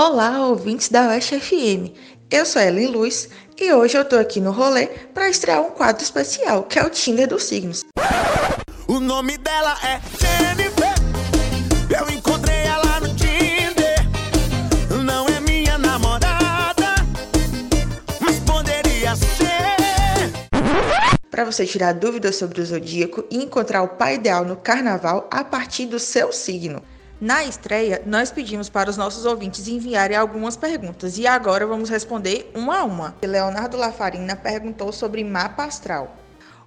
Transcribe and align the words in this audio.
Olá, 0.00 0.46
ouvintes 0.46 0.88
da 0.90 1.08
Oeste 1.08 1.40
FM. 1.40 1.90
Eu 2.30 2.46
sou 2.46 2.62
Ellen 2.62 2.86
Luz 2.86 3.28
e 3.60 3.72
hoje 3.72 3.98
eu 3.98 4.04
tô 4.04 4.14
aqui 4.14 4.40
no 4.40 4.52
rolê 4.52 4.86
para 5.12 5.28
estrear 5.28 5.60
um 5.60 5.72
quadro 5.72 6.04
especial, 6.04 6.62
que 6.62 6.78
é 6.78 6.84
o 6.84 6.88
Tinder 6.88 7.26
dos 7.26 7.42
Signos. 7.42 7.84
O 8.86 9.00
nome 9.00 9.36
dela 9.38 9.76
é 9.82 10.00
Jennifer. 10.16 10.94
Eu 11.90 12.08
encontrei 12.14 12.58
ela 12.58 13.00
no 13.00 13.08
Tinder. 13.16 13.98
Não 15.04 15.26
é 15.26 15.40
minha 15.40 15.76
namorada, 15.76 16.94
mas 18.20 18.38
poderia 18.46 19.16
ser. 19.16 20.30
Para 21.28 21.44
você 21.44 21.66
tirar 21.66 21.94
dúvidas 21.94 22.36
sobre 22.36 22.60
o 22.60 22.64
zodíaco 22.64 23.24
e 23.28 23.42
encontrar 23.42 23.82
o 23.82 23.88
pai 23.88 24.14
ideal 24.14 24.44
no 24.44 24.54
carnaval 24.54 25.26
a 25.28 25.42
partir 25.42 25.86
do 25.86 25.98
seu 25.98 26.32
signo. 26.32 26.80
Na 27.20 27.42
estreia, 27.42 28.00
nós 28.06 28.30
pedimos 28.30 28.68
para 28.68 28.88
os 28.88 28.96
nossos 28.96 29.24
ouvintes 29.24 29.66
enviarem 29.66 30.16
algumas 30.16 30.56
perguntas 30.56 31.18
e 31.18 31.26
agora 31.26 31.66
vamos 31.66 31.90
responder 31.90 32.48
uma 32.54 32.78
a 32.78 32.84
uma. 32.84 33.16
Leonardo 33.20 33.76
Lafarina 33.76 34.36
perguntou 34.36 34.92
sobre 34.92 35.24
mapa 35.24 35.64
astral. 35.64 36.16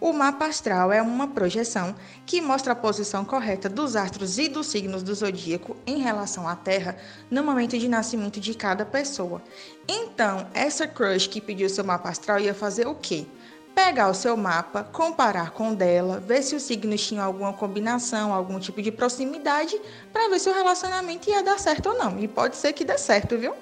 O 0.00 0.12
mapa 0.12 0.46
astral 0.46 0.90
é 0.90 1.00
uma 1.00 1.28
projeção 1.28 1.94
que 2.26 2.40
mostra 2.40 2.72
a 2.72 2.76
posição 2.76 3.24
correta 3.24 3.68
dos 3.68 3.94
astros 3.94 4.38
e 4.38 4.48
dos 4.48 4.66
signos 4.66 5.04
do 5.04 5.14
zodíaco 5.14 5.76
em 5.86 5.98
relação 5.98 6.48
à 6.48 6.56
Terra 6.56 6.96
no 7.30 7.44
momento 7.44 7.78
de 7.78 7.86
nascimento 7.86 8.40
de 8.40 8.52
cada 8.52 8.84
pessoa. 8.84 9.40
Então, 9.86 10.48
essa 10.52 10.84
crush 10.84 11.28
que 11.28 11.40
pediu 11.40 11.68
seu 11.68 11.84
mapa 11.84 12.08
astral 12.08 12.40
ia 12.40 12.54
fazer 12.54 12.88
o 12.88 12.94
quê? 12.96 13.24
Pegar 13.84 14.10
o 14.10 14.14
seu 14.14 14.36
mapa, 14.36 14.84
comparar 14.84 15.52
com 15.52 15.70
o 15.70 15.74
dela, 15.74 16.20
ver 16.20 16.42
se 16.42 16.54
os 16.54 16.62
signos 16.62 17.04
tinham 17.06 17.24
alguma 17.24 17.52
combinação, 17.52 18.32
algum 18.32 18.58
tipo 18.60 18.82
de 18.82 18.92
proximidade, 18.92 19.80
para 20.12 20.28
ver 20.28 20.38
se 20.38 20.50
o 20.50 20.54
relacionamento 20.54 21.30
ia 21.30 21.42
dar 21.42 21.58
certo 21.58 21.88
ou 21.88 21.98
não. 21.98 22.18
E 22.18 22.28
pode 22.28 22.56
ser 22.56 22.72
que 22.74 22.84
dê 22.84 22.98
certo, 22.98 23.38
viu? 23.38 23.54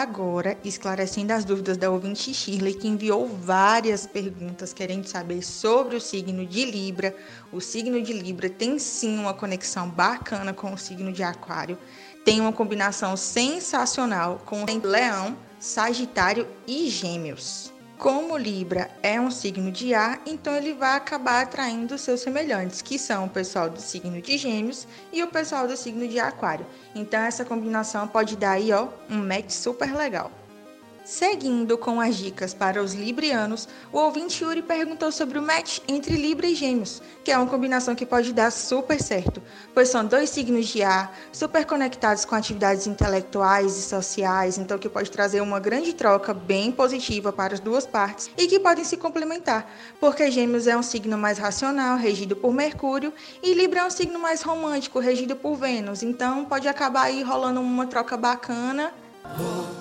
Agora, 0.00 0.56
esclarecendo 0.62 1.32
as 1.32 1.44
dúvidas 1.44 1.76
da 1.76 1.90
ouvinte 1.90 2.32
Shirley, 2.32 2.74
que 2.74 2.86
enviou 2.86 3.26
várias 3.26 4.06
perguntas 4.06 4.72
querendo 4.72 5.06
saber 5.08 5.42
sobre 5.42 5.96
o 5.96 6.00
signo 6.00 6.46
de 6.46 6.64
Libra. 6.64 7.16
O 7.50 7.60
signo 7.60 8.00
de 8.00 8.12
Libra 8.12 8.48
tem 8.48 8.78
sim 8.78 9.18
uma 9.18 9.34
conexão 9.34 9.90
bacana 9.90 10.52
com 10.52 10.72
o 10.72 10.78
signo 10.78 11.12
de 11.12 11.24
Aquário. 11.24 11.76
Tem 12.24 12.40
uma 12.40 12.52
combinação 12.52 13.16
sensacional 13.16 14.40
com 14.46 14.64
Leão, 14.84 15.36
Sagitário 15.58 16.46
e 16.64 16.88
Gêmeos. 16.88 17.72
Como 17.98 18.38
Libra 18.38 18.88
é 19.02 19.20
um 19.20 19.28
signo 19.28 19.72
de 19.72 19.92
ar, 19.92 20.20
então 20.24 20.54
ele 20.54 20.72
vai 20.72 20.96
acabar 20.96 21.42
atraindo 21.42 21.98
seus 21.98 22.20
semelhantes, 22.20 22.80
que 22.80 22.96
são 22.96 23.24
o 23.24 23.28
pessoal 23.28 23.68
do 23.68 23.80
signo 23.80 24.22
de 24.22 24.38
Gêmeos 24.38 24.86
e 25.12 25.20
o 25.20 25.26
pessoal 25.26 25.66
do 25.66 25.76
signo 25.76 26.06
de 26.06 26.20
Aquário. 26.20 26.64
Então 26.94 27.20
essa 27.20 27.44
combinação 27.44 28.06
pode 28.06 28.36
dar 28.36 28.52
aí, 28.52 28.72
ó, 28.72 28.86
um 29.10 29.26
match 29.26 29.50
super 29.50 29.92
legal. 29.96 30.30
Seguindo 31.08 31.78
com 31.78 32.02
as 32.02 32.16
dicas 32.16 32.52
para 32.52 32.82
os 32.82 32.92
librianos, 32.92 33.66
o 33.90 33.96
ouvinte 33.96 34.44
Yuri 34.44 34.60
perguntou 34.60 35.10
sobre 35.10 35.38
o 35.38 35.42
match 35.42 35.78
entre 35.88 36.14
Libra 36.14 36.46
e 36.46 36.54
Gêmeos, 36.54 37.00
que 37.24 37.32
é 37.32 37.38
uma 37.38 37.46
combinação 37.46 37.94
que 37.94 38.04
pode 38.04 38.30
dar 38.30 38.52
super 38.52 39.00
certo, 39.02 39.42
pois 39.72 39.88
são 39.88 40.04
dois 40.04 40.28
signos 40.28 40.66
de 40.66 40.82
ar, 40.82 41.16
super 41.32 41.64
conectados 41.64 42.26
com 42.26 42.34
atividades 42.34 42.86
intelectuais 42.86 43.74
e 43.78 43.82
sociais, 43.84 44.58
então 44.58 44.78
que 44.78 44.86
pode 44.86 45.10
trazer 45.10 45.40
uma 45.40 45.58
grande 45.58 45.94
troca 45.94 46.34
bem 46.34 46.70
positiva 46.70 47.32
para 47.32 47.54
as 47.54 47.60
duas 47.60 47.86
partes 47.86 48.30
e 48.36 48.46
que 48.46 48.60
podem 48.60 48.84
se 48.84 48.98
complementar, 48.98 49.66
porque 49.98 50.30
Gêmeos 50.30 50.66
é 50.66 50.76
um 50.76 50.82
signo 50.82 51.16
mais 51.16 51.38
racional, 51.38 51.96
regido 51.96 52.36
por 52.36 52.52
Mercúrio, 52.52 53.14
e 53.42 53.54
Libra 53.54 53.80
é 53.80 53.84
um 53.86 53.90
signo 53.90 54.18
mais 54.18 54.42
romântico, 54.42 54.98
regido 54.98 55.34
por 55.34 55.56
Vênus, 55.56 56.02
então 56.02 56.44
pode 56.44 56.68
acabar 56.68 57.04
aí 57.04 57.22
rolando 57.22 57.62
uma 57.62 57.86
troca 57.86 58.14
bacana. 58.14 58.92
Oh. 59.24 59.77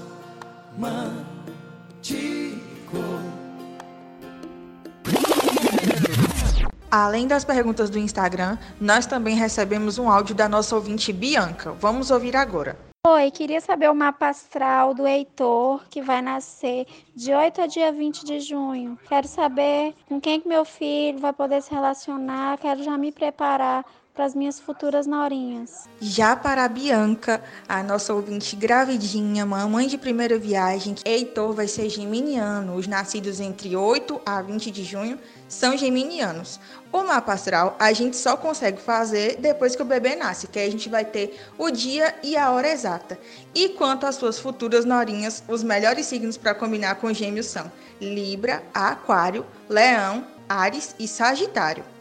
Além 6.92 7.28
das 7.28 7.44
perguntas 7.44 7.90
do 7.90 7.98
Instagram, 7.98 8.58
nós 8.80 9.06
também 9.06 9.36
recebemos 9.36 9.98
um 9.98 10.10
áudio 10.10 10.36
da 10.36 10.48
nossa 10.48 10.76
ouvinte 10.76 11.12
Bianca. 11.12 11.72
Vamos 11.72 12.12
ouvir 12.12 12.36
agora. 12.36 12.78
Oi, 13.08 13.32
queria 13.32 13.60
saber 13.60 13.90
o 13.90 13.96
mapa 13.96 14.28
astral 14.28 14.94
do 14.94 15.08
Heitor, 15.08 15.84
que 15.90 16.02
vai 16.02 16.22
nascer 16.22 16.86
de 17.16 17.34
8 17.34 17.62
a 17.62 17.68
dia 17.68 17.92
20 17.92 18.26
de 18.26 18.40
junho. 18.40 19.00
Quero 19.08 19.28
saber 19.28 19.96
com 20.08 20.20
quem 20.20 20.42
que 20.42 20.48
meu 20.48 20.64
filho 20.64 21.18
vai 21.18 21.34
poder 21.34 21.62
se 21.62 21.72
relacionar, 21.72 22.58
quero 22.58 22.84
já 22.84 22.98
me 22.98 23.12
preparar 23.12 23.86
para 24.18 24.26
as 24.26 24.34
minhas 24.34 24.60
futuras 24.60 25.06
norinhas. 25.06 25.88
Já 26.02 26.36
para 26.36 26.66
a 26.66 26.68
Bianca, 26.68 27.40
a 27.70 27.84
nossa 27.84 28.16
ouvinte 28.16 28.56
gravidinha, 28.56 29.46
mamãe 29.46 29.88
de 29.88 29.96
primeira 29.96 30.40
viagem, 30.40 30.96
Heitor 31.06 31.54
vai 31.54 31.68
ser 31.68 31.88
geminiano. 31.88 32.76
Os 32.76 32.88
nascidos 32.88 33.40
entre 33.40 33.76
8 33.76 34.20
a 34.26 34.42
20 34.42 34.72
de 34.72 34.84
junho 34.84 35.20
são 35.48 35.78
geminianos. 35.78 36.60
O 36.92 37.04
mapa 37.04 37.34
astral 37.34 37.76
a 37.78 37.94
gente 37.94 38.18
só 38.18 38.36
consegue 38.36 38.82
fazer 38.82 39.38
depois 39.38 39.76
que 39.76 39.84
o 39.84 39.86
bebê 39.86 40.16
nasce, 40.16 40.48
que 40.48 40.58
aí 40.58 40.68
a 40.68 40.72
gente 40.72 40.90
vai 40.90 41.06
ter 41.06 41.40
o 41.56 41.70
dia 41.70 42.16
e 42.24 42.36
a 42.36 42.50
hora 42.50 42.72
exata. 42.72 43.20
E 43.54 43.70
quanto 43.70 44.08
às 44.08 44.16
suas 44.16 44.40
futuras 44.40 44.84
norinhas, 44.84 45.44
os 45.48 45.62
melhores 45.62 46.08
signos 46.08 46.38
para 46.38 46.56
combinar 46.56 46.96
com 46.96 47.14
gêmeos 47.14 47.46
são 47.46 47.72
Libra, 48.02 48.64
Aquário, 48.74 49.46
Leão, 49.70 50.26
Ares 50.50 50.96
e 50.98 51.08
Sagitário. 51.08 51.97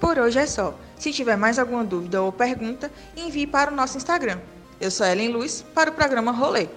Por 0.00 0.18
hoje 0.18 0.38
é 0.38 0.46
só. 0.46 0.74
Se 0.96 1.12
tiver 1.12 1.36
mais 1.36 1.58
alguma 1.58 1.84
dúvida 1.84 2.22
ou 2.22 2.32
pergunta, 2.32 2.90
envie 3.16 3.46
para 3.46 3.72
o 3.72 3.74
nosso 3.74 3.96
Instagram. 3.96 4.38
Eu 4.80 4.90
sou 4.90 5.06
Ellen 5.06 5.28
Luz 5.28 5.64
para 5.74 5.90
o 5.90 5.94
programa 5.94 6.32
Rolê. 6.32 6.68